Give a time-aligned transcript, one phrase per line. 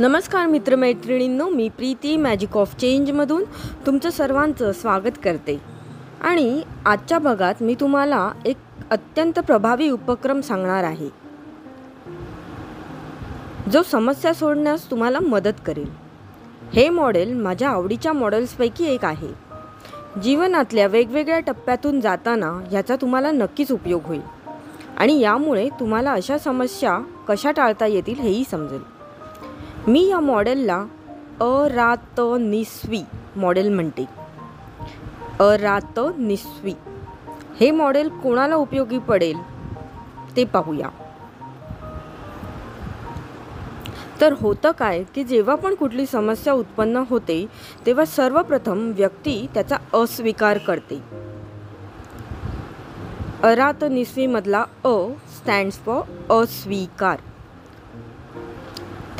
[0.00, 3.44] नमस्कार मित्रमैत्रिणींनो मी प्रीती मॅजिक ऑफ चेंजमधून
[3.86, 5.60] तुमचं सर्वांचं स्वागत करते.
[6.20, 8.56] आणि आजच्या भागात मी तुम्हाला एक
[8.90, 11.08] अत्यंत प्रभावी उपक्रम सांगणार आहे.
[13.72, 15.90] जो समस्या सोडण्यास तुम्हाला मदत करेल.
[16.74, 19.28] हे मॉडेल माझ्या आवडीच्या मॉडेल्सपैकी एक आहे.
[20.20, 24.22] जीवनातल्या वेगवेगळ्या टप्प्यातून जाताना ह्याचा तुम्हाला नक्कीच उपयोग होईल.
[24.98, 28.99] आणि यामुळे तुम्हाला अशा समस्या कशा टाळता येतील हेही समजेल.
[29.86, 30.84] मी या मॉडेलला
[31.40, 33.02] अरात निस्वी
[33.36, 34.04] मॉडेल म्हणते.
[35.40, 36.74] अरात निस्वी
[37.60, 39.36] हे मॉडेल कोणाला उपयोगी पडेल?
[40.36, 40.88] ते पाहूया.
[44.20, 47.46] तर होतं काय की जेव्हा पण कुठली समस्या उत्पन्न होते
[47.86, 51.02] तेव्हा सर्वप्रथम व्यक्ती त्याचा अस्वीकार करते.
[53.42, 54.94] अरात निस्वीमधला अ
[55.36, 56.02] स्टँड्स फॉर
[56.42, 57.18] अस्वीकार.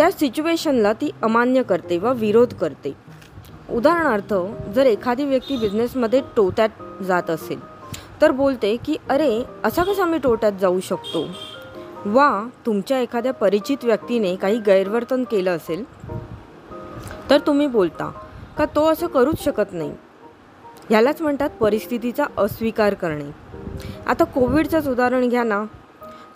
[0.00, 2.92] त्या सिच्युएशनला ती अमान्य करते व विरोध करते.
[3.70, 4.34] उदाहरणार्थ
[4.74, 7.58] जर एखादी व्यक्ती बिझनेसमध्ये टोट्यात जात असेल
[8.20, 11.24] तर बोलते की अरे असा कसा मी टोट्यात जाऊ शकतो?
[12.06, 12.30] वा
[12.66, 15.84] तुमच्या एखाद्या परिचित व्यक्तीने काही गैरवर्तन केलं असेल
[17.30, 18.10] तर तुम्ही बोलता
[18.58, 19.92] का तो असं करूच शकत नाही?
[20.88, 23.30] ह्यालाच म्हणतात परिस्थितीचा अस्वीकार करणे.
[24.06, 25.64] आता कोविडचंच उदाहरण घ्या ना.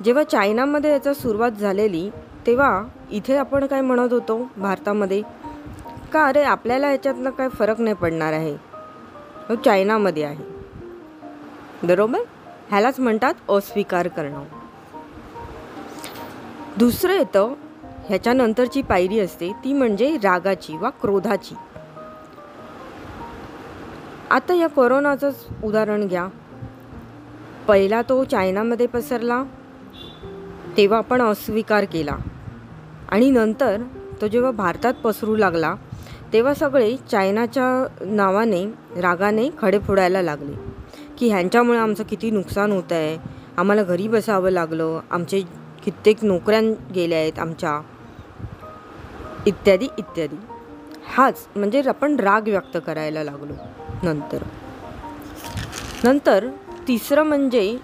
[0.04, 2.08] जेव्हा चायनामध्ये याचा सुरुवात झालेली
[2.46, 2.82] तेव्हा
[3.14, 5.22] इथे आपण काय म्हणत होतो भारतामध्ये?
[6.12, 8.56] का अरे आपल्याला ह्याच्यातनं काय फरक नाही पडणार आहे?
[9.48, 10.44] तो चायनामध्ये आहे.
[11.82, 12.18] बरोबर?
[12.68, 14.44] ह्यालाच म्हणतात अस्वीकार करणं.
[16.78, 17.54] दुसरं येतं
[18.06, 21.54] ह्याच्यानंतरची पायरी असते ती म्हणजे रागाची वा क्रोधाची.
[24.30, 26.28] आता या कोरोनाचंच उदाहरण घ्या.
[27.68, 29.42] पहिला तो चायनामध्ये पसरला
[30.76, 32.16] तेव्हा आपण अस्वीकार केला.
[33.08, 33.82] आणि नंतर
[34.20, 35.74] तो जेव्हा भारतात पसरू लागला
[36.32, 37.66] तेव्हा सगळे चायनाच्या
[38.06, 38.64] नावाने
[39.00, 40.52] रागाने खडे फोडायला लागले
[41.18, 43.16] की ह्यांच्यामुळे आमचं किती नुकसान होतं आहे
[43.56, 45.40] आम्हाला घरी बसावं लागलं आमचे
[45.84, 46.60] कित्येक नोकऱ्या
[46.94, 47.80] गेल्या आहेत आमच्या
[49.46, 50.36] इत्यादी इत्यादी.
[51.16, 53.54] हाच म्हणजे आपण राग व्यक्त करायला लागलो
[54.02, 54.42] नंतर.
[56.04, 56.46] नंतर
[56.88, 57.76] तिसरं म्हणजे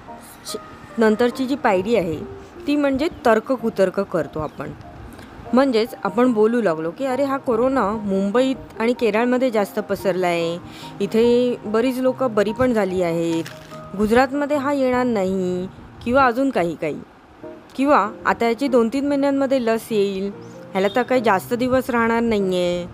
[0.99, 2.19] नंतरची जी पायरी आहे
[2.67, 4.73] ती म्हणजे तर्क कुतर्क करतो आपण.
[5.55, 10.59] म्हणजेच आपण बोलू लागलो की अरे हा कोरोना मुंबईत आणि केरळमध्ये जास्त पसरला आहे
[11.01, 13.45] इथे बरीच लोकं बरी पण झाली आहेत.
[13.99, 15.67] गुजरातमध्ये हा येणार नाही
[16.05, 17.01] किंवा अजून काही काही.
[17.77, 20.31] किंवा आता याची दोन तीन महिन्यांमध्ये लस येईल.
[20.73, 22.87] ह्याला तर काही जास्त दिवस राहणार नाही आहे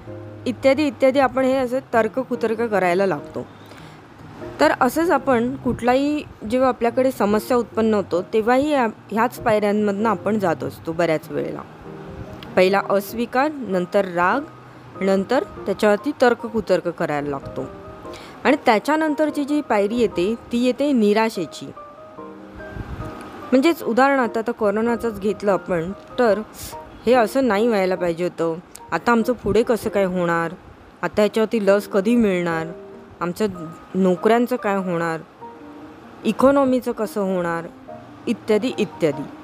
[0.46, 3.46] इत्यादी इत्यादी आपण हे असे तर्क कुतर्क करायला लागतो.
[4.60, 10.92] तर असंच आपण कुठलाही जेव्हा आपल्याकडे समस्या उत्पन्न होतो तेव्हाही ह्याच पायऱ्यांमधनं आपण जात असतो
[10.92, 11.60] बऱ्याच वेळेला.
[12.56, 14.40] पहिला अस्वीकार नंतर राग
[15.00, 17.64] नंतर त्याच्यावरती तर्क कुतर्क करायला लागतो.
[18.44, 21.66] आणि त्याच्यानंतरची जी पायरी येते ती येते निराशेची.
[23.52, 26.40] म्हणजेच उदाहरणार्थ आता कोरोनाचंच घेतलं आपण तर
[27.06, 28.54] हे असं नाही व्हायला पाहिजे होतं.
[28.92, 30.52] आता आमचं पुढे कसं काय होणार?
[31.02, 32.66] आता ह्याच्यावरती लस कधी मिळणार?
[33.20, 33.46] आमचं
[33.94, 35.20] नोकऱ्यांचं काय होणार?
[36.24, 37.64] इकॉनॉमीचं कसं होणार?
[38.26, 39.35] इत्यादी इत्यादी.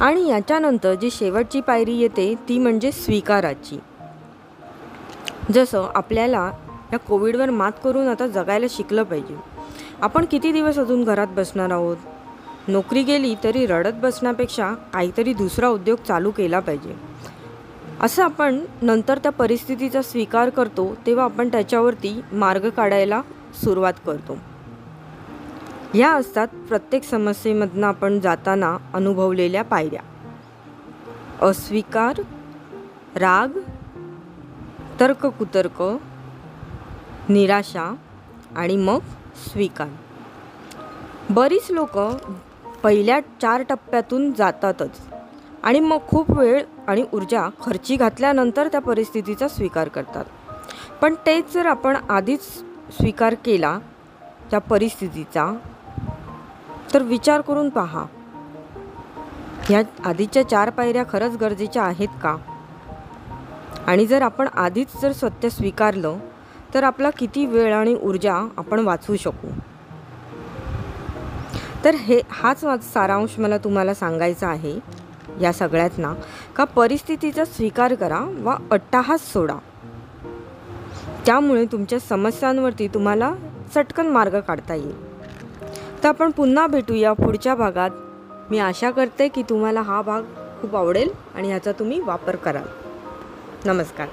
[0.00, 3.78] आणि याच्यानंतर जी शेवटची पायरी येते ती म्हणजे स्वीकाराची.
[5.54, 6.52] जसं आपल्याला
[6.92, 9.36] या कोविडवर मात करून आता जगायला शिकलं पाहिजे.
[10.00, 11.96] आपण किती दिवस अजून घरात बसणार आहोत?
[12.68, 16.94] नोकरी गेली तरी रडत बसण्यापेक्षा काहीतरी दुसरा उद्योग चालू केला पाहिजे.
[18.00, 23.20] असं आपण नंतर त्या परिस्थितीचा स्वीकार करतो तेव्हा आपण त्याच्यावरती मार्ग काढायला
[23.64, 24.36] सुरुवात करतो.
[25.94, 30.02] ह्या असतात प्रत्येक समस्येमधनं आपण जाताना अनुभवलेल्या पायऱ्या.
[31.46, 32.20] अस्वीकार
[33.16, 33.58] राग
[35.00, 35.82] तर्क कुतर्क
[37.28, 37.94] निराशा
[38.56, 38.98] आणि मग
[39.36, 39.88] स्वीकार.
[41.30, 41.98] बरीच लोक
[42.82, 45.00] पहिल्या चार टप्प्यातून जातातच
[45.62, 50.24] आणि मग खूप वेळ आणि ऊर्जा खर्ची घातल्यानंतर त्या परिस्थितीचा स्वीकार करतात.
[51.02, 52.44] पण तेच जर आपण आधीच
[52.92, 53.78] स्वीकार केला
[54.50, 55.52] त्या परिस्थितीचा
[56.94, 58.04] तर विचार करून पहा.
[59.64, 62.36] ह्या आधीच्या चार पायऱ्या खरंच गरजेच्या आहेत का?
[63.86, 66.16] आणि जर आपण आधीच जर सत्य स्वीकारलं
[66.74, 69.48] तर आपला किती वेळ आणि ऊर्जा आपण वाचवू शकू?
[71.84, 72.64] तर हे हाच
[72.94, 74.78] सारांश मला तुम्हाला सांगायचा आहे
[75.40, 76.14] या सगळ्यात ना
[76.56, 79.56] का परिस्थितीचा स्वीकार करा वा अट्टाहास सोडा.
[81.26, 83.34] त्यामुळे तुमच्या समस्यांवरती तुम्हाला
[83.74, 85.09] चटकन मार्ग काढता येईल.
[86.02, 87.90] तर आपण पुन्हा भेटूया पुढच्या भागात.
[88.50, 90.22] मी आशा करते की तुम्हाला हा भाग
[90.60, 92.66] खूप आवडेल आणि ह्याचा तुम्ही वापर कराल.
[93.64, 94.08] नमस्कार.